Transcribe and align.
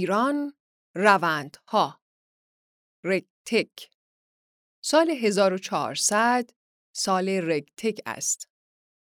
ایران 0.00 0.54
روندها 0.96 2.00
رگتک 3.04 3.90
سال 4.84 5.10
1400 5.10 6.50
سال 6.94 7.28
رگتک 7.28 8.00
است. 8.06 8.48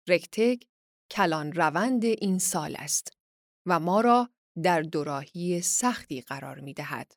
رگتک 0.09 0.67
کلان 1.11 1.51
روند 1.51 2.05
این 2.05 2.39
سال 2.39 2.75
است 2.75 3.17
و 3.65 3.79
ما 3.79 4.01
را 4.01 4.29
در 4.63 4.81
دوراهی 4.81 5.61
سختی 5.61 6.21
قرار 6.21 6.59
می 6.59 6.73
دهد. 6.73 7.15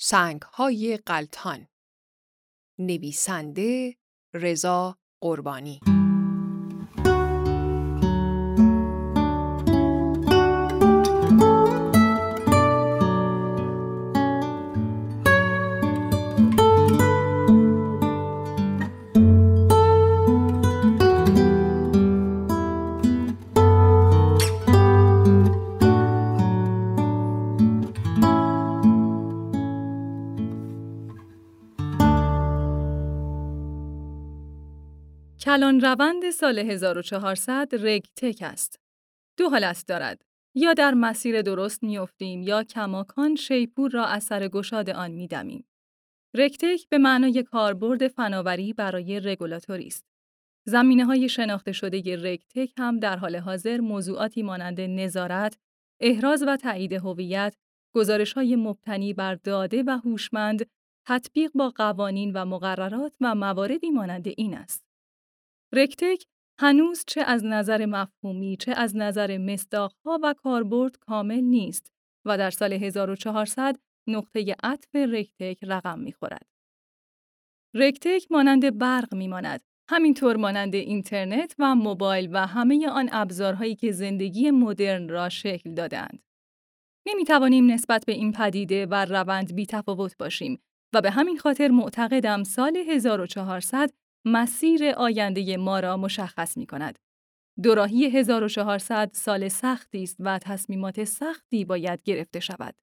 سنگ 0.00 0.42
های 0.42 0.96
قلتان 0.96 1.68
نویسنده 2.78 3.96
رضا 4.34 4.98
قربانی 5.20 5.80
کلان 35.44 35.80
روند 35.80 36.30
سال 36.30 36.58
1400 36.58 37.68
رگتک 37.72 38.38
است. 38.40 38.80
دو 39.36 39.48
حالت 39.48 39.84
دارد. 39.86 40.24
یا 40.54 40.72
در 40.72 40.94
مسیر 40.94 41.42
درست 41.42 41.82
میافتیم 41.82 42.42
یا 42.42 42.62
کماکان 42.62 43.36
شیپور 43.36 43.90
را 43.90 44.04
از 44.04 44.24
سر 44.24 44.48
گشاد 44.48 44.90
آن 44.90 45.10
میدمیم. 45.10 45.66
رگتک 46.34 46.88
به 46.88 46.98
معنای 46.98 47.42
کاربرد 47.42 48.08
فناوری 48.08 48.72
برای 48.72 49.20
رگولاتوری 49.20 49.86
است. 49.86 50.04
زمینه 50.66 51.04
های 51.04 51.28
شناخته 51.28 51.72
شده 51.72 52.16
رگتک 52.16 52.72
هم 52.78 52.98
در 52.98 53.16
حال 53.16 53.36
حاضر 53.36 53.80
موضوعاتی 53.80 54.42
مانند 54.42 54.80
نظارت، 54.80 55.58
احراز 56.00 56.44
و 56.46 56.56
تایید 56.56 56.92
هویت، 56.92 57.56
گزارش 57.94 58.32
های 58.32 58.56
مبتنی 58.56 59.12
بر 59.12 59.34
داده 59.34 59.82
و 59.82 59.90
هوشمند، 60.04 60.66
تطبیق 61.06 61.50
با 61.54 61.70
قوانین 61.70 62.32
و 62.32 62.44
مقررات 62.44 63.16
و 63.20 63.34
مواردی 63.34 63.90
مانند 63.90 64.28
این 64.36 64.54
است. 64.54 64.83
رکتک 65.76 66.24
هنوز 66.60 67.04
چه 67.06 67.22
از 67.22 67.44
نظر 67.44 67.86
مفهومی 67.86 68.56
چه 68.56 68.72
از 68.72 68.96
نظر 68.96 69.38
مصداقها 69.38 70.18
و 70.22 70.34
کاربرد 70.42 70.96
کامل 70.96 71.40
نیست 71.40 71.92
و 72.24 72.38
در 72.38 72.50
سال 72.50 72.72
1400 72.72 73.76
نقطه 74.08 74.56
عطف 74.62 74.94
رکتک 74.94 75.58
رقم 75.62 75.98
می‌خورد. 75.98 76.46
رکتک 77.74 78.26
مانند 78.30 78.78
برق 78.78 79.14
میماند. 79.14 79.60
همینطور 79.90 80.36
مانند 80.36 80.74
اینترنت 80.74 81.54
و 81.58 81.74
موبایل 81.74 82.30
و 82.32 82.46
همه 82.46 82.88
آن 82.88 83.08
ابزارهایی 83.12 83.76
که 83.76 83.92
زندگی 83.92 84.50
مدرن 84.50 85.08
را 85.08 85.28
شکل 85.28 85.74
دادند. 85.74 86.22
نمی 87.06 87.24
توانیم 87.24 87.70
نسبت 87.70 88.04
به 88.06 88.12
این 88.12 88.32
پدیده 88.32 88.86
و 88.86 88.94
روند 88.94 89.54
بی 89.54 89.66
تفاوت 89.66 90.16
باشیم 90.18 90.62
و 90.94 91.00
به 91.00 91.10
همین 91.10 91.38
خاطر 91.38 91.68
معتقدم 91.68 92.42
سال 92.42 92.76
1400 92.76 93.90
مسیر 94.24 94.84
آینده 94.84 95.56
ما 95.56 95.80
را 95.80 95.96
مشخص 95.96 96.56
می 96.56 96.66
کند. 96.66 96.98
دوراهی 97.62 98.06
1400 98.10 99.10
سال 99.12 99.48
سختی 99.48 100.02
است 100.02 100.16
و 100.20 100.38
تصمیمات 100.38 101.04
سختی 101.04 101.64
باید 101.64 102.02
گرفته 102.02 102.40
شود. 102.40 102.74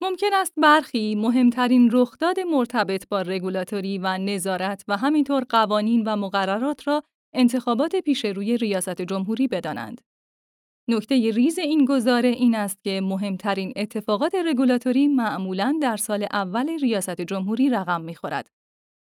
ممکن 0.00 0.30
است 0.32 0.52
برخی 0.56 1.14
مهمترین 1.14 1.90
رخداد 1.92 2.40
مرتبط 2.40 3.08
با 3.08 3.22
رگولاتوری 3.22 3.98
و 3.98 4.18
نظارت 4.18 4.84
و 4.88 4.96
همینطور 4.96 5.44
قوانین 5.48 6.02
و 6.06 6.16
مقررات 6.16 6.88
را 6.88 7.02
انتخابات 7.34 7.96
پیش 7.96 8.24
روی 8.24 8.56
ریاست 8.56 9.02
جمهوری 9.02 9.48
بدانند. 9.48 10.00
نکته 10.88 11.30
ریز 11.30 11.58
این 11.58 11.84
گزاره 11.84 12.28
این 12.28 12.54
است 12.54 12.84
که 12.84 13.00
مهمترین 13.00 13.72
اتفاقات 13.76 14.34
رگولاتوری 14.34 15.08
معمولاً 15.08 15.78
در 15.82 15.96
سال 15.96 16.26
اول 16.32 16.78
ریاست 16.80 17.20
جمهوری 17.20 17.70
رقم 17.70 18.00
می‌خورد. 18.00 18.48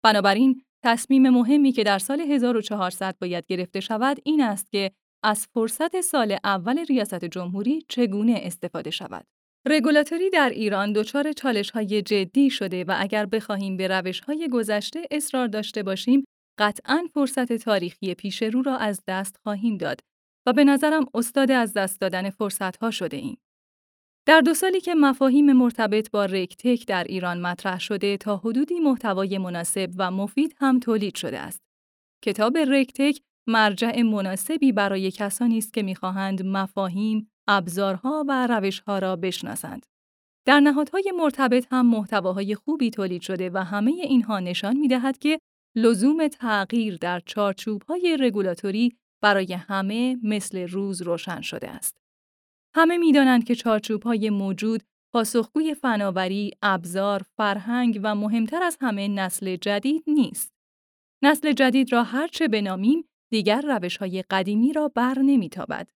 بنابراین 0.04 0.62
تصمیم 0.88 1.30
مهمی 1.30 1.72
که 1.72 1.84
در 1.84 2.00
سال 2.00 2.22
1400 2.22 3.16
باید 3.22 3.46
گرفته 3.48 3.80
شود 3.80 4.18
این 4.24 4.42
است 4.42 4.72
که 4.72 4.92
از 5.24 5.48
فرصت 5.54 6.02
سال 6.02 6.38
اول 6.44 6.86
ریاست 6.86 7.26
جمهوری 7.26 7.82
چگونه 7.90 8.40
استفاده 8.44 8.92
شود. 8.92 9.26
رگولاتوری 9.66 10.30
در 10.30 10.50
ایران 10.50 10.94
دچار 10.94 11.34
چالش 11.34 11.72
های 11.72 12.02
جدی 12.02 12.50
شده 12.50 12.84
و 12.84 12.96
اگر 13.00 13.26
بخواهیم 13.26 13.78
به 13.78 13.88
روش 13.88 14.20
های 14.20 14.50
گذشته 14.52 15.08
اصرار 15.12 15.48
داشته 15.48 15.84
باشیم 15.84 16.24
قطعا 16.60 17.08
فرصت 17.14 17.54
تاریخی 17.54 18.14
پیش 18.14 18.44
رو 18.44 18.62
را 18.62 18.78
از 18.78 19.02
دست 19.08 19.38
خواهیم 19.44 19.78
داد 19.78 20.00
و 20.48 20.54
به 20.54 20.64
نظرم 20.64 21.06
استاد 21.14 21.52
از 21.52 21.74
دست 21.74 22.02
دادن 22.02 22.30
فرصت 22.30 22.78
ها 22.78 22.92
شده 22.92 23.18
ایم. 23.18 23.38
در 24.28 24.42
دو 24.42 24.54
سالی 24.54 24.82
که 24.82 24.96
مفاهیم 24.96 25.54
مرتبط 25.54 26.12
با 26.12 26.26
رکتک 26.26 26.88
در 26.88 27.04
ایران 27.04 27.42
مطرح 27.42 27.80
شده 27.80 28.18
تا 28.18 28.38
حدودی 28.38 28.80
محتوای 28.80 29.38
مناسب 29.38 29.90
و 29.98 30.12
مفید 30.12 30.56
هم 30.60 30.80
تولید 30.80 31.16
شده 31.16 31.40
است. 31.40 31.62
کتاب 32.24 32.58
رکتک 32.58 33.22
مرجع 33.48 34.02
مناسبی 34.02 34.72
برای 34.72 35.12
کسانی 35.12 35.58
است 35.58 35.74
که 35.74 35.84
می‌خواهند 35.84 36.46
مفاهیم، 36.46 37.32
ابزارها 37.48 38.26
و 38.28 38.48
روشها 38.48 39.00
را 39.00 39.16
بشناسند. 39.16 39.86
در 40.46 40.60
نهادهای 40.60 41.14
مرتبط 41.18 41.68
هم 41.72 41.86
محتواهای 41.86 42.56
خوبی 42.56 42.90
تولید 42.90 43.22
شده 43.22 43.50
و 43.54 43.64
همه 43.64 43.92
اینها 43.92 44.40
نشان 44.40 44.78
می‌دهد 44.78 45.18
که 45.18 45.40
لزوم 45.76 46.28
تغییر 46.28 46.98
در 46.98 47.22
چارچوبهای 47.26 48.18
رگولاتوری 48.20 48.98
برای 49.24 49.54
همه 49.54 50.18
مثل 50.24 50.68
روز 50.68 51.02
روشن 51.02 51.42
شده 51.42 51.70
است. 51.70 52.07
همه 52.78 52.98
می‌دانند 52.98 53.44
که 53.44 53.56
های 54.06 54.30
موجود 54.30 54.84
پاسخگوی 55.14 55.74
فناوری، 55.74 56.52
ابزار، 56.62 57.22
فرهنگ 57.38 58.00
و 58.04 58.16
مهمتر 58.16 58.64
از 58.64 58.78
همه 58.82 59.08
نسل 59.08 59.56
جدید 59.56 60.04
نیست. 60.08 60.54
نسل 61.24 61.52
جدید 61.52 61.94
را 61.94 62.04
هرچه 62.04 62.48
بنامیم 62.48 63.04
دیگر 63.32 63.80
های 64.00 64.24
قدیمی 64.30 64.74
را 64.74 64.88
بر 64.88 65.20
نمیتابد. 65.20 65.90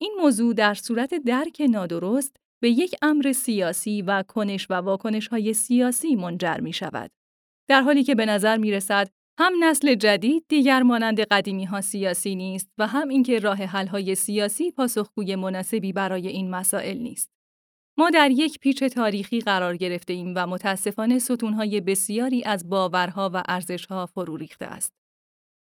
این 0.00 0.14
موضوع 0.20 0.54
در 0.54 0.74
صورت 0.74 1.14
درک 1.14 1.62
نادرست 1.70 2.36
به 2.62 2.70
یک 2.70 2.94
امر 3.02 3.32
سیاسی 3.32 4.02
و 4.02 4.22
کنش 4.22 4.70
و 4.70 4.74
واکنش 4.74 5.28
های 5.28 5.54
سیاسی 5.54 6.16
منجر 6.16 6.60
می 6.60 6.72
شود. 6.72 7.10
در 7.68 7.80
حالی 7.82 8.04
که 8.04 8.14
به 8.14 8.26
نظر 8.26 8.56
می 8.56 8.72
رسد 8.72 9.10
هم 9.40 9.52
نسل 9.60 9.94
جدید 9.94 10.44
دیگر 10.48 10.82
مانند 10.82 11.20
قدیمی 11.20 11.64
ها 11.64 11.80
سیاسی 11.80 12.34
نیست 12.34 12.70
و 12.78 12.86
هم 12.86 13.08
اینکه 13.08 13.38
راه 13.38 13.56
حل 13.56 13.86
های 13.86 14.14
سیاسی 14.14 14.70
پاسخگوی 14.70 15.36
مناسبی 15.36 15.92
برای 15.92 16.28
این 16.28 16.50
مسائل 16.50 16.98
نیست. 16.98 17.30
ما 17.98 18.10
در 18.10 18.30
یک 18.30 18.58
پیچ 18.58 18.84
تاریخی 18.84 19.40
قرار 19.40 19.76
گرفته 19.76 20.12
ایم 20.12 20.32
و 20.36 20.46
متاسفانه 20.46 21.18
ستونهای 21.18 21.80
بسیاری 21.80 22.44
از 22.44 22.68
باورها 22.68 23.30
و 23.34 23.42
ارزشها 23.48 24.06
فرو 24.06 24.36
ریخته 24.36 24.66
است. 24.66 24.92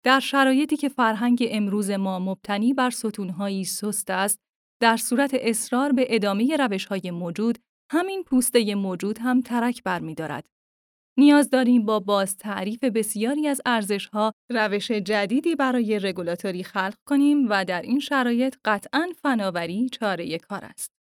در 0.03 0.19
شرایطی 0.19 0.78
که 0.78 0.90
فرهنگ 0.90 1.47
امروز 1.51 1.91
ما 1.91 2.19
مبتنی 2.19 2.74
بر 2.74 2.90
ستونهایی 2.90 3.66
سست 3.66 4.09
است، 4.09 4.40
در 4.81 4.97
صورت 4.97 5.31
اصرار 5.34 5.91
به 5.91 6.07
ادامه 6.09 6.57
روشهای 6.57 7.12
موجود، 7.12 7.57
همین 7.91 8.24
پوسته 8.24 8.75
موجود 8.75 9.19
هم 9.22 9.41
ترک 9.41 9.84
برمیدارد 9.84 10.46
نیاز 11.19 11.50
داریم 11.50 11.85
با 11.85 12.00
باز 12.00 12.38
تعریف 12.38 12.84
بسیاری 12.84 13.47
از 13.47 13.62
ارزشها 13.66 14.34
روش 14.50 14.91
جدیدی 14.91 15.56
برای 15.56 16.00
رگولاتوری 16.00 16.63
خلق 16.63 16.96
کنیم 17.06 17.50
و 17.50 17.66
در 17.66 17.81
این 17.81 18.00
شرایط 18.00 18.56
قطعا 18.66 19.07
فناوری 19.22 19.90
چاره 19.90 20.38
کار 20.38 20.66
است. 20.66 20.92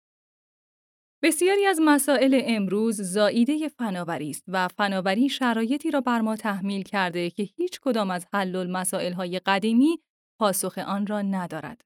بسیاری 1.23 1.67
از 1.67 1.81
مسائل 1.85 2.41
امروز 2.45 3.01
زائیده 3.01 3.69
فناوری 3.69 4.31
است 4.31 4.45
و 4.49 4.69
فناوری 4.69 5.29
شرایطی 5.29 5.91
را 5.91 6.01
بر 6.01 6.21
ما 6.21 6.37
تحمیل 6.37 6.83
کرده 6.83 7.31
که 7.31 7.43
هیچ 7.43 7.81
کدام 7.81 8.11
از 8.11 8.27
حل 8.33 9.13
های 9.13 9.39
قدیمی 9.39 9.99
پاسخ 10.41 10.79
آن 10.79 11.07
را 11.07 11.23
ندارد. 11.23 11.81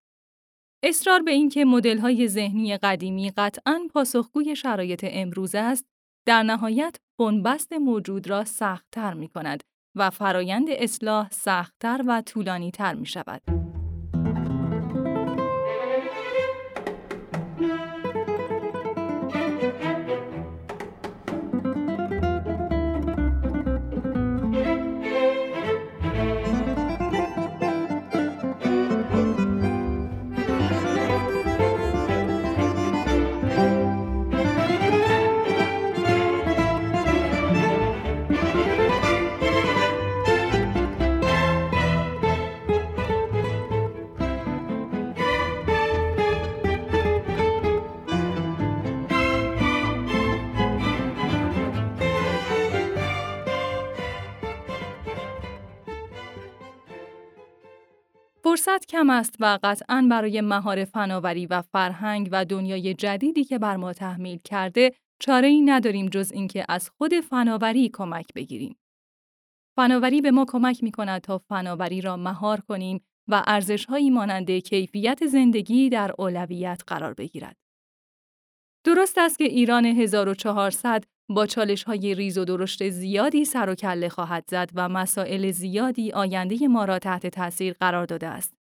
اصرار 0.84 1.22
به 1.22 1.30
اینکه 1.30 1.64
های 2.02 2.28
ذهنی 2.28 2.76
قدیمی 2.76 3.30
قطعا 3.30 3.80
پاسخگوی 3.94 4.56
شرایط 4.56 5.06
امروز 5.08 5.54
است 5.54 5.91
در 6.26 6.42
نهایت 6.42 6.96
بنبست 7.18 7.72
موجود 7.72 8.30
را 8.30 8.44
سختتر 8.44 9.14
می 9.14 9.28
کند 9.28 9.62
و 9.94 10.10
فرایند 10.10 10.66
اصلاح 10.70 11.28
سختتر 11.30 12.04
و 12.06 12.22
طولانی 12.22 12.70
تر 12.70 12.94
می 12.94 13.06
شود. 13.06 13.71
کم 58.92 59.10
است 59.10 59.36
و 59.40 59.58
قطعا 59.62 60.06
برای 60.10 60.40
مهار 60.40 60.84
فناوری 60.84 61.46
و 61.46 61.62
فرهنگ 61.62 62.28
و 62.32 62.44
دنیای 62.44 62.94
جدیدی 62.94 63.44
که 63.44 63.58
بر 63.58 63.76
ما 63.76 63.92
تحمیل 63.92 64.38
کرده 64.44 64.92
چاره 65.20 65.48
ای 65.48 65.60
نداریم 65.60 66.08
جز 66.08 66.32
اینکه 66.32 66.64
از 66.68 66.90
خود 66.90 67.20
فناوری 67.20 67.88
کمک 67.88 68.26
بگیریم. 68.34 68.76
فناوری 69.76 70.20
به 70.20 70.30
ما 70.30 70.44
کمک 70.48 70.82
می 70.82 70.92
کند 70.92 71.20
تا 71.20 71.38
فناوری 71.38 72.00
را 72.00 72.16
مهار 72.16 72.60
کنیم 72.60 73.00
و 73.28 73.42
ارزشهایی 73.46 74.10
مانند 74.10 74.50
کیفیت 74.50 75.26
زندگی 75.26 75.88
در 75.88 76.14
اولویت 76.18 76.82
قرار 76.86 77.14
بگیرد. 77.14 77.56
درست 78.84 79.18
است 79.18 79.38
که 79.38 79.44
ایران 79.44 79.86
1400 79.86 81.04
با 81.28 81.46
چالش 81.46 81.84
های 81.84 82.14
ریز 82.14 82.38
و 82.38 82.44
درشت 82.44 82.88
زیادی 82.88 83.44
سر 83.44 83.70
و 83.70 83.74
کله 83.74 84.08
خواهد 84.08 84.44
زد 84.50 84.70
و 84.74 84.88
مسائل 84.88 85.50
زیادی 85.50 86.12
آینده 86.12 86.68
ما 86.68 86.84
را 86.84 86.98
تحت 86.98 87.26
تاثیر 87.26 87.72
قرار 87.80 88.06
داده 88.06 88.26
است. 88.26 88.61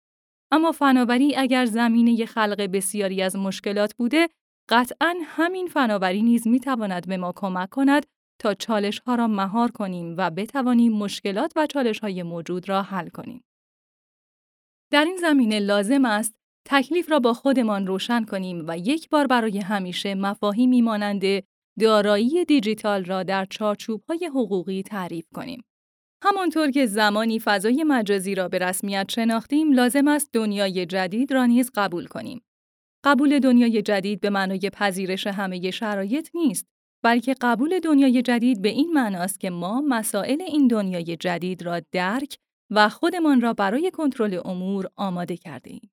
اما 0.53 0.73
فناوری 0.73 1.37
اگر 1.37 1.65
زمینه 1.65 2.27
خلق 2.27 2.61
بسیاری 2.73 3.23
از 3.23 3.37
مشکلات 3.37 3.95
بوده، 3.95 4.29
قطعا 4.69 5.15
همین 5.25 5.67
فناوری 5.67 6.23
نیز 6.23 6.49
می 6.49 6.61
تواند 6.61 7.09
به 7.09 7.17
ما 7.17 7.33
کمک 7.37 7.71
کند 7.71 8.07
تا 8.41 8.55
چالش 8.55 8.99
ها 8.99 9.15
را 9.15 9.27
مهار 9.27 9.71
کنیم 9.71 10.15
و 10.19 10.31
بتوانیم 10.31 10.93
مشکلات 10.93 11.53
و 11.57 11.67
چالش 11.67 11.99
های 11.99 12.23
موجود 12.23 12.69
را 12.69 12.83
حل 12.83 13.09
کنیم. 13.09 13.45
در 14.91 15.05
این 15.05 15.17
زمینه 15.17 15.61
لازم 15.61 16.05
است 16.05 16.35
تکلیف 16.67 17.11
را 17.11 17.19
با 17.19 17.35
خودمان 17.35 17.87
روشن 17.87 18.25
کنیم 18.25 18.65
و 18.69 18.79
یک 18.79 19.09
بار 19.09 19.27
برای 19.27 19.59
همیشه 19.59 20.15
مفاهیمی 20.15 20.83
مانند 20.83 21.23
دارایی 21.81 22.45
دیجیتال 22.45 23.05
را 23.05 23.23
در 23.23 23.45
چارچوب‌های 23.45 24.27
حقوقی 24.27 24.83
تعریف 24.83 25.27
کنیم. 25.35 25.65
همانطور 26.25 26.71
که 26.71 26.87
زمانی 26.87 27.39
فضای 27.39 27.85
مجازی 27.85 28.35
را 28.35 28.49
به 28.49 28.59
رسمیت 28.59 29.07
شناختیم، 29.11 29.73
لازم 29.73 30.09
است 30.09 30.31
دنیای 30.33 30.87
جدید 30.87 31.33
را 31.33 31.47
نیز 31.47 31.71
قبول 31.75 32.07
کنیم. 32.07 32.43
قبول 33.05 33.39
دنیای 33.39 33.83
جدید 33.83 34.21
به 34.21 34.31
معنای 34.31 34.71
پذیرش 34.73 35.27
همه 35.27 35.71
شرایط 35.71 36.29
نیست، 36.35 36.67
بلکه 37.05 37.35
قبول 37.41 37.81
دنیای 37.81 38.23
جدید 38.23 38.63
به 38.63 38.69
این 38.69 38.93
معناست 38.93 39.41
که 39.41 39.51
ما 39.51 39.81
مسائل 39.81 40.43
این 40.43 40.69
دنیای 40.69 41.17
جدید 41.17 41.63
را 41.63 41.81
درک 41.93 42.37
و 42.71 42.89
خودمان 42.89 43.41
را 43.41 43.53
برای 43.53 43.91
کنترل 43.91 44.41
امور 44.45 44.87
آماده 44.97 45.37
کرده 45.37 45.71
ایم. 45.71 45.91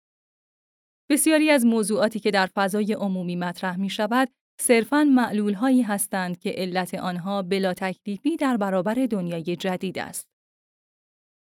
بسیاری 1.10 1.50
از 1.50 1.66
موضوعاتی 1.66 2.20
که 2.20 2.32
در 2.32 2.46
فضای 2.46 2.94
عمومی 2.94 3.36
مطرح 3.36 3.80
می 3.80 3.90
شود، 3.90 4.30
صرفاً 4.62 5.04
معلول 5.04 5.54
هایی 5.54 5.82
هستند 5.82 6.40
که 6.40 6.50
علت 6.50 6.94
آنها 6.94 7.42
بلا 7.42 7.74
تکلیفی 7.74 8.38
در 8.38 8.58
برابر 8.58 8.94
دنیای 8.94 9.56
جدید 9.56 10.00
است. 10.00 10.30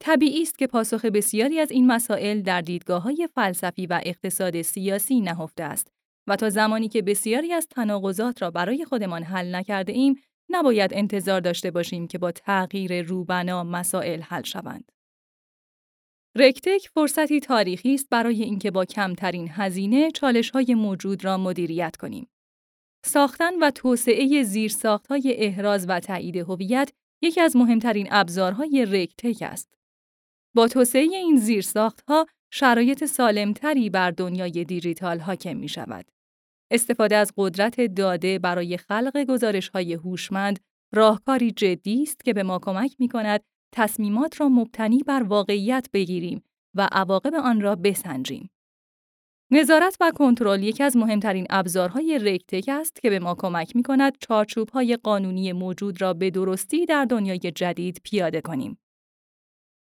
طبیعی 0.03 0.43
است 0.43 0.59
که 0.59 0.67
پاسخ 0.67 1.05
بسیاری 1.05 1.61
از 1.61 1.71
این 1.71 1.87
مسائل 1.87 2.43
در 2.43 2.61
دیدگاه 2.61 3.03
های 3.03 3.29
فلسفی 3.35 3.87
و 3.87 4.01
اقتصاد 4.05 4.63
سیاسی 4.63 5.21
نهفته 5.21 5.63
است 5.63 5.93
و 6.29 6.37
تا 6.37 6.51
زمانی 6.51 6.89
که 6.89 7.03
بسیاری 7.03 7.53
از 7.53 7.69
تناقضات 7.69 8.43
را 8.43 8.51
برای 8.51 8.85
خودمان 8.85 9.23
حل 9.23 9.55
نکرده 9.55 9.93
ایم، 9.93 10.15
نباید 10.49 10.95
انتظار 10.95 11.41
داشته 11.41 11.71
باشیم 11.71 12.07
که 12.07 12.19
با 12.19 12.33
تغییر 12.33 13.03
روبنا 13.03 13.65
مسائل 13.65 14.21
حل 14.21 14.43
شوند. 14.43 14.93
رکتک 16.37 16.89
فرصتی 16.95 17.41
تاریخی 17.41 17.95
است 17.95 18.09
برای 18.11 18.43
اینکه 18.43 18.71
با 18.71 18.85
کمترین 18.85 19.49
هزینه 19.51 20.11
چالش‌های 20.11 20.75
موجود 20.75 21.25
را 21.25 21.37
مدیریت 21.37 21.97
کنیم. 21.97 22.29
ساختن 23.05 23.59
و 23.63 23.71
توسعه 23.71 24.43
زیرساخت‌های 24.43 25.35
احراز 25.37 25.87
و 25.89 26.01
تایید 26.01 26.37
هویت 26.37 26.91
یکی 27.23 27.41
از 27.41 27.57
مهمترین 27.57 28.09
ابزارهای 28.11 28.87
رکتک 28.87 29.43
است. 29.43 29.75
با 30.55 30.69
توسعه 30.69 31.03
این 31.03 31.37
زیرساخت‌ها 31.37 32.27
شرایط 32.53 33.05
سالمتری 33.05 33.91
بر 33.91 34.11
دنیای 34.11 34.65
دیجیتال 34.65 35.19
حاکم 35.19 35.57
می 35.57 35.69
شود. 35.69 36.05
استفاده 36.71 37.17
از 37.17 37.33
قدرت 37.37 37.81
داده 37.81 38.39
برای 38.39 38.77
خلق 38.77 39.25
گزارش‌های 39.29 39.93
هوشمند 39.93 40.59
راهکاری 40.95 41.51
جدی 41.51 42.03
است 42.03 42.25
که 42.25 42.33
به 42.33 42.43
ما 42.43 42.59
کمک 42.59 42.97
می 42.99 43.09
کند 43.09 43.41
تصمیمات 43.75 44.41
را 44.41 44.49
مبتنی 44.49 45.03
بر 45.03 45.23
واقعیت 45.23 45.89
بگیریم 45.93 46.43
و 46.75 46.89
عواقب 46.93 47.35
آن 47.35 47.61
را 47.61 47.77
بسنجیم. 47.77 48.51
نظارت 49.53 49.97
و 50.01 50.11
کنترل 50.11 50.63
یکی 50.63 50.83
از 50.83 50.97
مهمترین 50.97 51.47
ابزارهای 51.51 52.19
رکتک 52.19 52.69
است 52.69 53.03
که 53.03 53.11
به 53.11 53.19
ما 53.19 53.35
کمک 53.35 53.77
می 53.77 53.83
کند 53.83 54.17
چارچوبهای 54.21 54.97
قانونی 54.97 55.53
موجود 55.53 56.01
را 56.01 56.15
به 56.15 56.31
درستی 56.31 56.87
در 56.87 57.05
دنیای 57.05 57.39
جدید 57.39 58.01
پیاده 58.05 58.41
کنیم. 58.41 58.79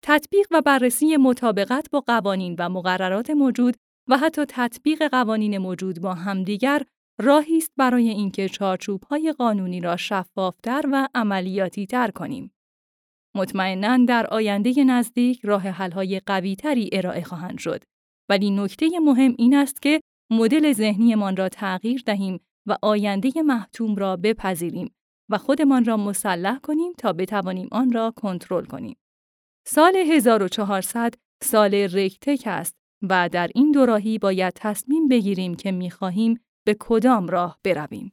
تطبیق 0.03 0.47
و 0.51 0.61
بررسی 0.61 1.17
مطابقت 1.17 1.89
با 1.91 1.99
قوانین 1.99 2.55
و 2.59 2.69
مقررات 2.69 3.29
موجود 3.29 3.75
و 4.09 4.17
حتی 4.17 4.45
تطبیق 4.47 5.07
قوانین 5.07 5.57
موجود 5.57 6.01
با 6.01 6.13
همدیگر 6.13 6.81
راهی 7.21 7.57
است 7.57 7.71
برای 7.77 8.09
اینکه 8.09 8.49
چارچوبهای 8.49 9.33
قانونی 9.37 9.81
را 9.81 9.97
شفافتر 9.97 10.85
و 10.91 11.07
عملیاتی 11.15 11.85
تر 11.85 12.11
کنیم. 12.11 12.51
مطمئنا 13.35 14.05
در 14.07 14.27
آینده 14.27 14.83
نزدیک 14.83 15.39
راه 15.43 15.61
حل‌های 15.61 16.21
قویتری 16.25 16.89
ارائه 16.91 17.23
خواهند 17.23 17.57
شد. 17.57 17.83
ولی 18.29 18.51
نکته 18.51 19.00
مهم 19.00 19.35
این 19.38 19.56
است 19.56 19.81
که 19.81 20.01
مدل 20.31 20.74
ذهنیمان 20.74 21.38
را 21.38 21.50
تغییر 21.50 22.03
دهیم 22.06 22.39
و 22.68 22.77
آینده 22.81 23.41
محتوم 23.41 23.95
را 23.95 24.15
بپذیریم 24.15 24.91
و 25.29 25.38
خودمان 25.38 25.85
را 25.85 25.97
مسلح 25.97 26.59
کنیم 26.59 26.94
تا 26.97 27.13
بتوانیم 27.13 27.68
آن 27.71 27.91
را 27.91 28.13
کنترل 28.15 28.65
کنیم. 28.65 28.97
سال 29.68 29.95
1400 29.95 31.13
سال 31.44 31.74
رکتک 31.74 32.44
است 32.45 32.75
و 33.09 33.29
در 33.29 33.50
این 33.56 33.71
دوراهی 33.71 34.18
باید 34.18 34.53
تصمیم 34.56 35.07
بگیریم 35.07 35.56
که 35.56 35.71
می‌خواهیم 35.71 36.39
به 36.65 36.75
کدام 36.80 37.27
راه 37.27 37.59
برویم. 37.63 38.11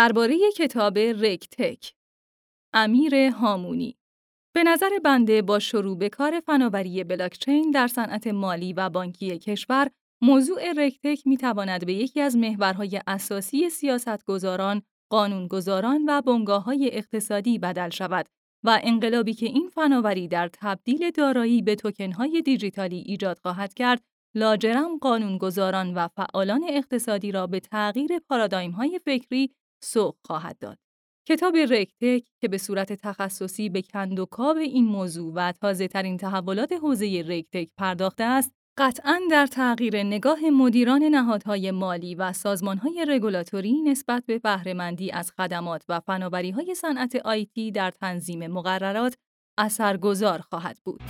درباره 0.00 0.38
کتاب 0.56 0.98
رکتک 0.98 1.92
امیر 2.72 3.14
هامونی. 3.14 3.96
به 4.54 4.62
نظر 4.62 4.98
بنده 5.04 5.42
با 5.42 5.58
شروع 5.58 5.98
به 5.98 6.08
کار 6.08 6.40
فناوری 6.40 7.04
بلاکچین 7.04 7.70
در 7.70 7.88
صنعت 7.88 8.26
مالی 8.26 8.72
و 8.72 8.88
بانکی 8.88 9.38
کشور 9.38 9.90
موضوع 10.22 10.72
رکتک 10.72 11.26
می 11.26 11.36
تواند 11.36 11.86
به 11.86 11.92
یکی 11.92 12.20
از 12.20 12.36
محورهای 12.36 13.00
اساسی 13.06 13.70
سیاستگزاران، 13.70 14.82
قانونگذاران 15.10 16.04
و 16.08 16.22
بنگاه 16.22 16.64
های 16.64 16.90
اقتصادی 16.92 17.58
بدل 17.58 17.90
شود 17.90 18.26
و 18.64 18.80
انقلابی 18.82 19.34
که 19.34 19.46
این 19.46 19.68
فناوری 19.68 20.28
در 20.28 20.50
تبدیل 20.52 21.10
دارایی 21.10 21.62
به 21.62 21.74
توکنهای 21.74 22.42
دیجیتالی 22.42 22.98
ایجاد 22.98 23.38
خواهد 23.38 23.74
کرد، 23.74 24.02
لاجرم 24.34 24.98
قانونگذاران 24.98 25.94
و 25.94 26.08
فعالان 26.08 26.64
اقتصادی 26.68 27.32
را 27.32 27.46
به 27.46 27.60
تغییر 27.60 28.18
پارادایم 28.18 28.98
فکری 29.04 29.50
سوق 29.82 30.16
خواهد 30.24 30.58
داد. 30.58 30.78
کتاب 31.28 31.56
رکتک 31.56 32.24
که 32.40 32.48
به 32.48 32.58
صورت 32.58 32.92
تخصصی 32.92 33.68
به 33.68 33.82
کندوکاو 33.82 34.56
این 34.56 34.84
موضوع 34.84 35.32
و 35.34 35.52
تازه 35.52 35.88
ترین 35.88 36.16
تحولات 36.16 36.72
حوزه 36.72 37.24
رکتک 37.28 37.68
پرداخته 37.76 38.24
است، 38.24 38.52
قطعا 38.78 39.20
در 39.30 39.46
تغییر 39.46 40.02
نگاه 40.02 40.50
مدیران 40.50 41.02
نهادهای 41.02 41.70
مالی 41.70 42.14
و 42.14 42.32
سازمانهای 42.32 43.04
رگولاتوری 43.08 43.82
نسبت 43.82 44.26
به 44.26 44.38
بهرهمندی 44.38 45.10
از 45.10 45.32
خدمات 45.32 45.84
و 45.88 46.00
فناوری‌های 46.00 46.74
صنعت 46.74 47.16
آیتی 47.16 47.72
در 47.72 47.90
تنظیم 47.90 48.46
مقررات 48.46 49.16
اثرگذار 49.58 50.38
خواهد 50.38 50.78
بود. 50.84 51.00